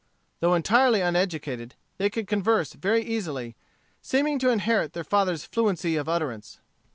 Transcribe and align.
Though 0.39 0.55
entirely 0.55 1.01
uneducated, 1.01 1.75
they 1.99 2.09
could 2.09 2.25
converse 2.25 2.73
very 2.73 3.03
easily, 3.03 3.55
seeming 4.01 4.39
to 4.39 4.49
inherit 4.49 4.93
their 4.93 5.03
father's 5.03 5.45
fluency 5.45 5.95
of 5.95 6.09
utterance. 6.09 6.57